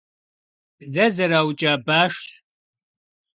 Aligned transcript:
Блэ 0.91 1.05
зэраукӀа 1.15 1.73
башщ. 1.85 2.25